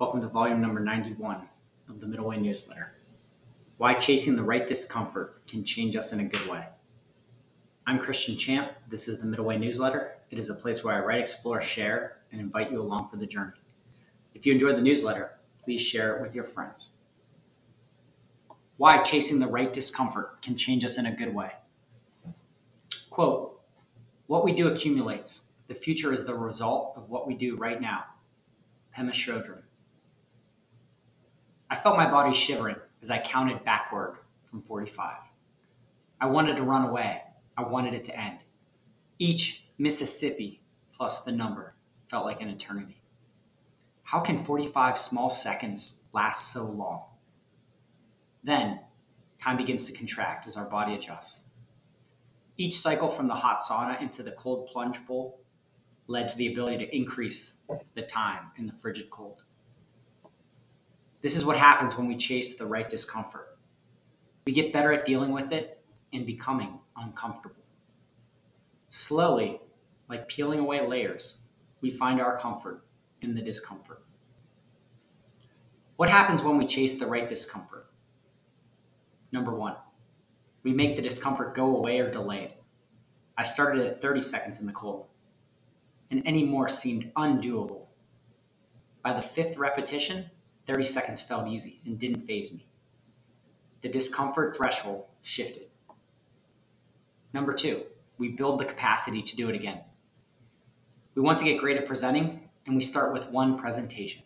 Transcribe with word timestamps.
Welcome 0.00 0.20
to 0.20 0.28
volume 0.28 0.60
number 0.60 0.78
91 0.78 1.48
of 1.88 1.98
the 1.98 2.06
Middle 2.06 2.28
Way 2.28 2.36
newsletter. 2.36 2.92
Why 3.78 3.94
chasing 3.94 4.36
the 4.36 4.44
right 4.44 4.64
discomfort 4.64 5.44
can 5.48 5.64
change 5.64 5.96
us 5.96 6.12
in 6.12 6.20
a 6.20 6.24
good 6.24 6.48
way. 6.48 6.66
I'm 7.84 7.98
Christian 7.98 8.36
Champ. 8.36 8.70
This 8.88 9.08
is 9.08 9.18
the 9.18 9.26
Middle 9.26 9.44
Way 9.44 9.58
newsletter. 9.58 10.18
It 10.30 10.38
is 10.38 10.50
a 10.50 10.54
place 10.54 10.84
where 10.84 10.94
I 10.94 11.04
write, 11.04 11.18
explore, 11.18 11.60
share, 11.60 12.18
and 12.30 12.40
invite 12.40 12.70
you 12.70 12.80
along 12.80 13.08
for 13.08 13.16
the 13.16 13.26
journey. 13.26 13.56
If 14.34 14.46
you 14.46 14.52
enjoyed 14.52 14.76
the 14.76 14.82
newsletter, 14.82 15.40
please 15.64 15.80
share 15.80 16.16
it 16.16 16.22
with 16.22 16.32
your 16.32 16.44
friends. 16.44 16.90
Why 18.76 19.02
chasing 19.02 19.40
the 19.40 19.48
right 19.48 19.72
discomfort 19.72 20.42
can 20.42 20.54
change 20.54 20.84
us 20.84 20.96
in 20.96 21.06
a 21.06 21.12
good 21.12 21.34
way. 21.34 21.50
Quote 23.10 23.60
What 24.28 24.44
we 24.44 24.52
do 24.52 24.68
accumulates. 24.68 25.46
The 25.66 25.74
future 25.74 26.12
is 26.12 26.24
the 26.24 26.36
result 26.36 26.92
of 26.96 27.10
what 27.10 27.26
we 27.26 27.34
do 27.34 27.56
right 27.56 27.80
now. 27.80 28.04
Pema 28.96 29.10
Chödrön. 29.10 29.62
I 31.78 31.80
felt 31.80 31.96
my 31.96 32.10
body 32.10 32.34
shivering 32.34 32.74
as 33.02 33.08
I 33.08 33.20
counted 33.20 33.64
backward 33.64 34.18
from 34.42 34.62
45. 34.62 35.14
I 36.20 36.26
wanted 36.26 36.56
to 36.56 36.64
run 36.64 36.82
away. 36.82 37.22
I 37.56 37.62
wanted 37.62 37.94
it 37.94 38.04
to 38.06 38.20
end. 38.20 38.38
Each 39.20 39.64
Mississippi 39.78 40.60
plus 40.92 41.20
the 41.20 41.30
number 41.30 41.76
felt 42.08 42.24
like 42.24 42.40
an 42.40 42.48
eternity. 42.48 43.00
How 44.02 44.18
can 44.18 44.42
45 44.42 44.98
small 44.98 45.30
seconds 45.30 46.00
last 46.12 46.52
so 46.52 46.64
long? 46.64 47.04
Then, 48.42 48.80
time 49.40 49.56
begins 49.56 49.84
to 49.84 49.92
contract 49.92 50.48
as 50.48 50.56
our 50.56 50.66
body 50.66 50.94
adjusts. 50.96 51.44
Each 52.56 52.76
cycle 52.76 53.08
from 53.08 53.28
the 53.28 53.36
hot 53.36 53.60
sauna 53.60 54.02
into 54.02 54.24
the 54.24 54.32
cold 54.32 54.66
plunge 54.66 55.06
bowl 55.06 55.38
led 56.08 56.28
to 56.30 56.36
the 56.36 56.50
ability 56.50 56.78
to 56.78 56.96
increase 56.96 57.58
the 57.94 58.02
time 58.02 58.50
in 58.56 58.66
the 58.66 58.72
frigid 58.72 59.10
cold. 59.10 59.44
This 61.20 61.36
is 61.36 61.44
what 61.44 61.56
happens 61.56 61.96
when 61.96 62.06
we 62.06 62.16
chase 62.16 62.54
the 62.54 62.66
right 62.66 62.88
discomfort. 62.88 63.58
We 64.46 64.52
get 64.52 64.72
better 64.72 64.92
at 64.92 65.04
dealing 65.04 65.32
with 65.32 65.52
it 65.52 65.82
and 66.12 66.24
becoming 66.24 66.78
uncomfortable. 66.96 67.64
Slowly, 68.90 69.60
like 70.08 70.28
peeling 70.28 70.60
away 70.60 70.86
layers, 70.86 71.38
we 71.80 71.90
find 71.90 72.20
our 72.20 72.38
comfort 72.38 72.84
in 73.20 73.34
the 73.34 73.42
discomfort. 73.42 74.02
What 75.96 76.08
happens 76.08 76.42
when 76.42 76.56
we 76.56 76.66
chase 76.66 76.98
the 76.98 77.06
right 77.06 77.26
discomfort? 77.26 77.90
Number 79.32 79.52
one, 79.52 79.74
we 80.62 80.72
make 80.72 80.96
the 80.96 81.02
discomfort 81.02 81.54
go 81.54 81.76
away 81.76 81.98
or 81.98 82.10
delay 82.10 82.44
it. 82.44 82.62
I 83.36 83.42
started 83.42 83.84
at 83.84 84.00
30 84.00 84.22
seconds 84.22 84.60
in 84.60 84.66
the 84.66 84.72
cold, 84.72 85.06
and 86.10 86.22
any 86.24 86.44
more 86.44 86.68
seemed 86.68 87.12
undoable. 87.14 87.86
By 89.02 89.12
the 89.12 89.22
fifth 89.22 89.58
repetition, 89.58 90.30
30 90.68 90.84
seconds 90.84 91.22
felt 91.22 91.48
easy 91.48 91.80
and 91.86 91.98
didn't 91.98 92.26
phase 92.26 92.52
me. 92.52 92.68
The 93.80 93.88
discomfort 93.88 94.54
threshold 94.54 95.06
shifted. 95.22 95.68
Number 97.32 97.54
two, 97.54 97.84
we 98.18 98.28
build 98.28 98.60
the 98.60 98.66
capacity 98.66 99.22
to 99.22 99.36
do 99.36 99.48
it 99.48 99.54
again. 99.54 99.80
We 101.14 101.22
want 101.22 101.38
to 101.38 101.46
get 101.46 101.58
great 101.58 101.78
at 101.78 101.86
presenting, 101.86 102.50
and 102.66 102.76
we 102.76 102.82
start 102.82 103.14
with 103.14 103.30
one 103.30 103.56
presentation. 103.56 104.22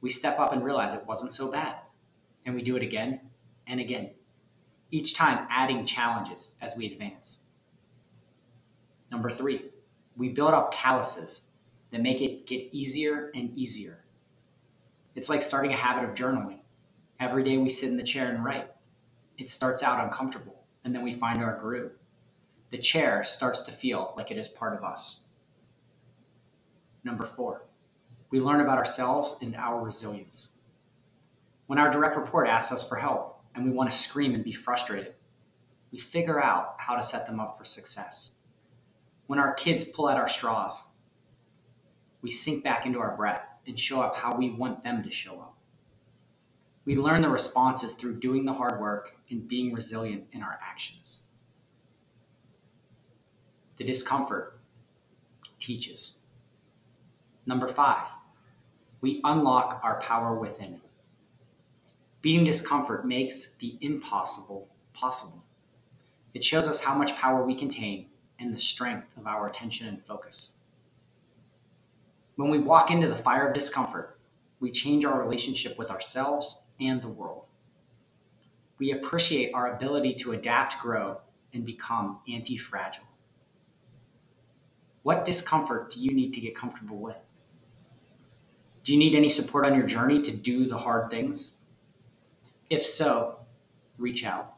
We 0.00 0.10
step 0.10 0.40
up 0.40 0.52
and 0.52 0.64
realize 0.64 0.92
it 0.92 1.06
wasn't 1.06 1.32
so 1.32 1.52
bad, 1.52 1.76
and 2.44 2.56
we 2.56 2.62
do 2.62 2.74
it 2.74 2.82
again 2.82 3.20
and 3.68 3.78
again, 3.78 4.10
each 4.90 5.14
time 5.14 5.46
adding 5.48 5.86
challenges 5.86 6.50
as 6.60 6.76
we 6.76 6.86
advance. 6.90 7.42
Number 9.08 9.30
three, 9.30 9.66
we 10.16 10.30
build 10.30 10.52
up 10.52 10.74
calluses 10.74 11.42
that 11.92 12.02
make 12.02 12.20
it 12.20 12.44
get 12.44 12.68
easier 12.72 13.30
and 13.34 13.56
easier 13.56 14.03
it's 15.14 15.28
like 15.28 15.42
starting 15.42 15.72
a 15.72 15.76
habit 15.76 16.08
of 16.08 16.14
journaling. 16.14 16.58
Every 17.20 17.44
day 17.44 17.56
we 17.56 17.68
sit 17.68 17.88
in 17.88 17.96
the 17.96 18.02
chair 18.02 18.28
and 18.28 18.44
write. 18.44 18.70
It 19.38 19.48
starts 19.48 19.82
out 19.82 20.02
uncomfortable, 20.02 20.64
and 20.84 20.94
then 20.94 21.02
we 21.02 21.12
find 21.12 21.42
our 21.42 21.56
groove. 21.56 21.92
The 22.70 22.78
chair 22.78 23.22
starts 23.22 23.62
to 23.62 23.72
feel 23.72 24.12
like 24.16 24.30
it 24.30 24.38
is 24.38 24.48
part 24.48 24.76
of 24.76 24.82
us. 24.82 25.22
Number 27.04 27.24
four, 27.24 27.66
we 28.30 28.40
learn 28.40 28.60
about 28.60 28.78
ourselves 28.78 29.36
and 29.40 29.54
our 29.54 29.80
resilience. 29.80 30.48
When 31.66 31.78
our 31.78 31.90
direct 31.90 32.16
report 32.16 32.48
asks 32.48 32.72
us 32.72 32.88
for 32.88 32.96
help 32.96 33.40
and 33.54 33.64
we 33.64 33.70
want 33.70 33.90
to 33.90 33.96
scream 33.96 34.34
and 34.34 34.42
be 34.42 34.52
frustrated, 34.52 35.14
we 35.92 35.98
figure 35.98 36.42
out 36.42 36.74
how 36.78 36.96
to 36.96 37.02
set 37.02 37.26
them 37.26 37.38
up 37.38 37.56
for 37.56 37.64
success. 37.64 38.30
When 39.28 39.38
our 39.38 39.54
kids 39.54 39.84
pull 39.84 40.08
at 40.08 40.16
our 40.16 40.28
straws, 40.28 40.88
we 42.20 42.30
sink 42.30 42.64
back 42.64 42.84
into 42.86 42.98
our 42.98 43.16
breath 43.16 43.46
and 43.66 43.78
show 43.78 44.00
up 44.02 44.16
how 44.16 44.36
we 44.36 44.50
want 44.50 44.84
them 44.84 45.02
to 45.02 45.10
show 45.10 45.40
up. 45.40 45.56
We 46.84 46.96
learn 46.96 47.22
the 47.22 47.30
responses 47.30 47.94
through 47.94 48.20
doing 48.20 48.44
the 48.44 48.52
hard 48.52 48.80
work 48.80 49.16
and 49.30 49.48
being 49.48 49.72
resilient 49.72 50.24
in 50.32 50.42
our 50.42 50.58
actions. 50.62 51.22
The 53.76 53.84
discomfort 53.84 54.60
teaches. 55.58 56.18
Number 57.46 57.68
five, 57.68 58.06
we 59.00 59.20
unlock 59.24 59.80
our 59.82 60.00
power 60.00 60.38
within. 60.38 60.80
Beating 62.22 62.44
discomfort 62.44 63.06
makes 63.06 63.54
the 63.56 63.76
impossible 63.80 64.68
possible. 64.92 65.44
It 66.32 66.44
shows 66.44 66.68
us 66.68 66.82
how 66.82 66.96
much 66.96 67.16
power 67.16 67.44
we 67.44 67.54
contain 67.54 68.06
and 68.38 68.52
the 68.52 68.58
strength 68.58 69.16
of 69.16 69.26
our 69.26 69.46
attention 69.46 69.88
and 69.88 70.02
focus. 70.02 70.52
When 72.36 72.50
we 72.50 72.58
walk 72.58 72.90
into 72.90 73.08
the 73.08 73.16
fire 73.16 73.46
of 73.46 73.54
discomfort, 73.54 74.18
we 74.58 74.70
change 74.70 75.04
our 75.04 75.18
relationship 75.18 75.78
with 75.78 75.90
ourselves 75.90 76.62
and 76.80 77.00
the 77.00 77.08
world. 77.08 77.48
We 78.78 78.90
appreciate 78.90 79.52
our 79.54 79.72
ability 79.72 80.14
to 80.14 80.32
adapt, 80.32 80.78
grow, 80.78 81.20
and 81.52 81.64
become 81.64 82.20
anti 82.28 82.56
fragile. 82.56 83.04
What 85.02 85.24
discomfort 85.24 85.92
do 85.92 86.00
you 86.00 86.12
need 86.12 86.32
to 86.34 86.40
get 86.40 86.56
comfortable 86.56 86.96
with? 86.96 87.16
Do 88.82 88.92
you 88.92 88.98
need 88.98 89.14
any 89.14 89.28
support 89.28 89.64
on 89.64 89.74
your 89.74 89.86
journey 89.86 90.20
to 90.22 90.30
do 90.30 90.66
the 90.66 90.78
hard 90.78 91.10
things? 91.10 91.58
If 92.68 92.84
so, 92.84 93.38
reach 93.96 94.24
out. 94.24 94.54